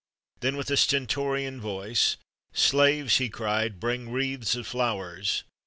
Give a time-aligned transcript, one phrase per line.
[0.39, 2.17] Then, with a stentorian voice:
[2.53, 5.43] "Slaves," he cried, "bring wreaths of flowers.